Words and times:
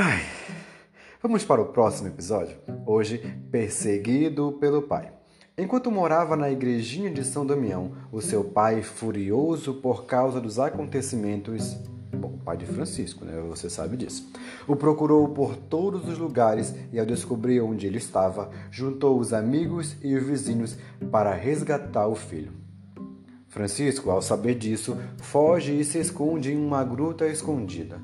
Ai, 0.00 0.20
vamos 1.20 1.44
para 1.44 1.60
o 1.60 1.72
próximo 1.72 2.06
episódio? 2.06 2.56
Hoje, 2.86 3.18
perseguido 3.50 4.52
pelo 4.60 4.82
pai. 4.82 5.10
Enquanto 5.58 5.90
morava 5.90 6.36
na 6.36 6.48
igrejinha 6.48 7.10
de 7.10 7.24
São 7.24 7.44
Damião, 7.44 7.90
o 8.12 8.22
seu 8.22 8.44
pai, 8.44 8.80
furioso 8.80 9.74
por 9.74 10.06
causa 10.06 10.40
dos 10.40 10.60
acontecimentos. 10.60 11.76
Bom, 12.16 12.28
o 12.28 12.38
pai 12.38 12.56
de 12.56 12.64
Francisco, 12.64 13.24
né? 13.24 13.42
Você 13.48 13.68
sabe 13.68 13.96
disso. 13.96 14.30
O 14.68 14.76
procurou 14.76 15.30
por 15.30 15.56
todos 15.56 16.08
os 16.08 16.16
lugares 16.16 16.72
e, 16.92 17.00
ao 17.00 17.04
descobrir 17.04 17.60
onde 17.60 17.84
ele 17.84 17.98
estava, 17.98 18.52
juntou 18.70 19.18
os 19.18 19.32
amigos 19.32 19.96
e 20.00 20.14
os 20.14 20.22
vizinhos 20.22 20.78
para 21.10 21.34
resgatar 21.34 22.06
o 22.06 22.14
filho. 22.14 22.52
Francisco, 23.48 24.10
ao 24.10 24.22
saber 24.22 24.54
disso, 24.54 24.96
foge 25.16 25.72
e 25.72 25.84
se 25.84 25.98
esconde 25.98 26.52
em 26.52 26.56
uma 26.56 26.84
gruta 26.84 27.26
escondida. 27.26 28.00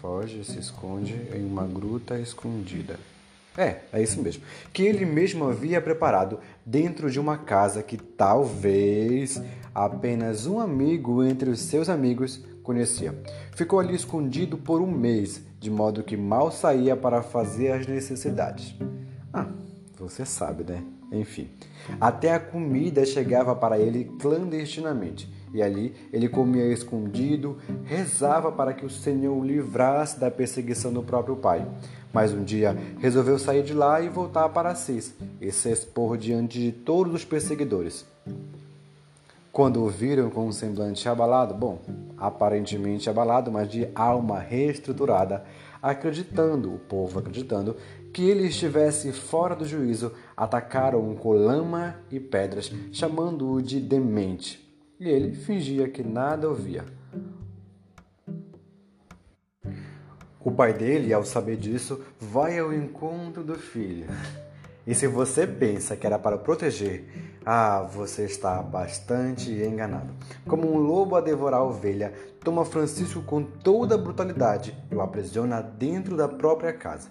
Foge 0.00 0.42
se 0.44 0.58
esconde 0.58 1.14
em 1.34 1.44
uma 1.44 1.66
gruta 1.66 2.18
escondida. 2.18 2.98
É, 3.54 3.80
é 3.92 4.02
isso 4.02 4.22
mesmo. 4.22 4.42
Que 4.72 4.84
ele 4.84 5.04
mesmo 5.04 5.44
havia 5.44 5.78
preparado 5.78 6.40
dentro 6.64 7.10
de 7.10 7.20
uma 7.20 7.36
casa 7.36 7.82
que 7.82 7.98
talvez 7.98 9.42
apenas 9.74 10.46
um 10.46 10.58
amigo 10.58 11.22
entre 11.22 11.50
os 11.50 11.60
seus 11.60 11.90
amigos 11.90 12.42
conhecia. 12.62 13.14
Ficou 13.54 13.78
ali 13.78 13.94
escondido 13.94 14.56
por 14.56 14.80
um 14.80 14.90
mês, 14.90 15.42
de 15.58 15.70
modo 15.70 16.02
que 16.02 16.16
mal 16.16 16.50
saía 16.50 16.96
para 16.96 17.20
fazer 17.20 17.72
as 17.72 17.86
necessidades. 17.86 18.74
Ah, 19.30 19.48
você 19.98 20.24
sabe, 20.24 20.64
né? 20.64 20.82
Enfim, 21.12 21.50
até 22.00 22.32
a 22.32 22.40
comida 22.40 23.04
chegava 23.04 23.54
para 23.54 23.78
ele 23.78 24.04
clandestinamente. 24.18 25.30
E 25.52 25.62
ali 25.62 25.94
ele 26.12 26.28
comia 26.28 26.72
escondido, 26.72 27.58
rezava 27.84 28.52
para 28.52 28.72
que 28.72 28.84
o 28.84 28.90
Senhor 28.90 29.36
o 29.36 29.44
livrasse 29.44 30.18
da 30.18 30.30
perseguição 30.30 30.92
do 30.92 31.02
próprio 31.02 31.36
pai. 31.36 31.66
Mas 32.12 32.32
um 32.32 32.42
dia 32.42 32.76
resolveu 32.98 33.38
sair 33.38 33.62
de 33.62 33.72
lá 33.72 34.00
e 34.00 34.08
voltar 34.08 34.48
para 34.48 34.70
Assis 34.70 35.14
e 35.40 35.50
se 35.52 35.70
expor 35.70 36.16
diante 36.16 36.60
de 36.60 36.72
todos 36.72 37.14
os 37.14 37.24
perseguidores. 37.24 38.04
Quando 39.52 39.82
o 39.82 39.88
viram 39.88 40.30
com 40.30 40.46
um 40.46 40.52
semblante 40.52 41.08
abalado, 41.08 41.54
bom, 41.54 41.80
aparentemente 42.16 43.10
abalado, 43.10 43.50
mas 43.50 43.68
de 43.68 43.88
alma 43.94 44.38
reestruturada, 44.38 45.44
acreditando, 45.82 46.72
o 46.72 46.78
povo 46.78 47.18
acreditando, 47.18 47.76
que 48.12 48.22
ele 48.22 48.46
estivesse 48.46 49.12
fora 49.12 49.56
do 49.56 49.64
juízo, 49.64 50.12
atacaram-o 50.36 51.16
com 51.16 51.32
lama 51.32 51.96
e 52.10 52.20
pedras, 52.20 52.72
chamando-o 52.92 53.60
de 53.60 53.80
demente. 53.80 54.69
E 55.00 55.08
ele 55.08 55.34
fingia 55.34 55.88
que 55.88 56.02
nada 56.02 56.46
ouvia. 56.46 56.84
O 60.38 60.50
pai 60.50 60.74
dele, 60.74 61.10
ao 61.14 61.24
saber 61.24 61.56
disso, 61.56 62.02
vai 62.20 62.58
ao 62.58 62.70
encontro 62.70 63.42
do 63.42 63.54
filho. 63.54 64.06
E 64.86 64.94
se 64.94 65.06
você 65.06 65.46
pensa 65.46 65.96
que 65.96 66.06
era 66.06 66.18
para 66.18 66.36
proteger, 66.36 67.06
ah, 67.46 67.80
você 67.80 68.24
está 68.24 68.62
bastante 68.62 69.50
enganado. 69.50 70.12
Como 70.46 70.70
um 70.70 70.76
lobo 70.76 71.16
a 71.16 71.22
devorar 71.22 71.60
a 71.60 71.64
ovelha, 71.64 72.12
toma 72.44 72.66
Francisco 72.66 73.22
com 73.22 73.42
toda 73.42 73.94
a 73.94 73.98
brutalidade 73.98 74.76
e 74.90 74.94
o 74.94 75.00
aprisiona 75.00 75.62
dentro 75.62 76.14
da 76.14 76.28
própria 76.28 76.74
casa. 76.74 77.08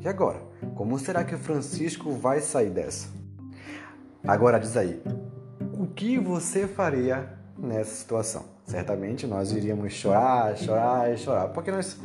E 0.00 0.08
agora? 0.08 0.40
Como 0.74 0.98
será 0.98 1.22
que 1.22 1.36
Francisco 1.36 2.12
vai 2.12 2.40
sair 2.40 2.70
dessa? 2.70 3.08
Agora 4.24 4.58
diz 4.58 4.74
aí, 4.76 5.02
o 5.78 5.86
que 5.86 6.18
você 6.18 6.66
faria 6.66 7.28
nessa 7.58 7.94
situação? 7.94 8.44
Certamente 8.64 9.26
nós 9.26 9.52
iríamos 9.52 9.92
chorar, 9.92 10.56
chorar 10.56 11.12
e 11.12 11.16
chorar, 11.16 11.48
porque 11.48 11.70
nós 11.70 11.98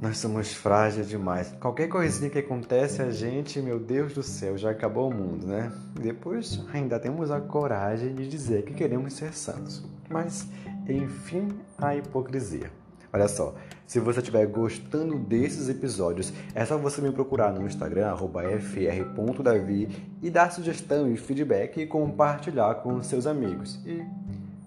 nós 0.00 0.18
somos 0.18 0.52
frágeis 0.52 1.08
demais. 1.08 1.52
Qualquer 1.60 1.88
coisinha 1.88 2.30
que 2.30 2.38
acontece 2.38 3.02
a 3.02 3.10
gente, 3.10 3.60
meu 3.60 3.80
Deus 3.80 4.14
do 4.14 4.22
céu, 4.22 4.56
já 4.56 4.70
acabou 4.70 5.10
o 5.10 5.14
mundo, 5.14 5.46
né? 5.46 5.72
Depois 6.00 6.62
ainda 6.72 6.98
temos 7.00 7.30
a 7.30 7.40
coragem 7.40 8.14
de 8.14 8.28
dizer 8.28 8.62
que 8.64 8.74
queremos 8.74 9.14
ser 9.14 9.32
santos. 9.32 9.84
Mas, 10.08 10.46
enfim, 10.88 11.48
a 11.76 11.96
hipocrisia. 11.96 12.70
Olha 13.12 13.26
só, 13.26 13.54
se 13.88 13.98
você 13.98 14.20
estiver 14.20 14.46
gostando 14.46 15.18
desses 15.18 15.70
episódios, 15.70 16.30
é 16.54 16.62
só 16.62 16.76
você 16.76 17.00
me 17.00 17.10
procurar 17.10 17.54
no 17.54 17.66
Instagram, 17.66 18.14
fr.davi, 18.60 19.88
e 20.20 20.28
dar 20.28 20.52
sugestão 20.52 21.10
e 21.10 21.16
feedback 21.16 21.80
e 21.80 21.86
compartilhar 21.86 22.74
com 22.82 23.02
seus 23.02 23.26
amigos. 23.26 23.80
E 23.86 24.04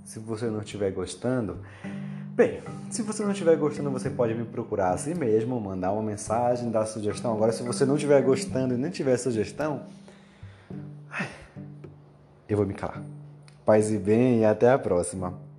se 0.04 0.18
você 0.18 0.48
não 0.48 0.62
estiver 0.62 0.92
gostando, 0.92 1.60
Bem, 2.34 2.62
se 2.90 3.04
você 3.04 3.24
não 3.24 3.32
estiver 3.32 3.58
gostando, 3.58 3.92
você 3.92 4.10
pode 4.10 4.34
me 4.34 4.46
procurar 4.46 4.92
assim 4.92 5.14
mesmo, 5.14 5.60
mandar 5.60 5.92
uma 5.92 6.02
mensagem, 6.02 6.72
dar 6.72 6.86
sugestão. 6.86 7.34
Agora, 7.34 7.52
se 7.52 7.62
você 7.62 7.86
não 7.86 7.96
estiver 7.96 8.22
gostando 8.24 8.74
e 8.74 8.78
nem 8.78 8.90
tiver 8.90 9.18
sugestão, 9.18 9.84
eu 12.50 12.58
vou 12.58 12.66
me 12.66 12.74
calar. 12.74 13.04
Paz 13.66 13.92
e 13.92 13.98
bem 13.98 14.40
e 14.40 14.46
até 14.46 14.72
a 14.72 14.80
próxima. 14.80 15.51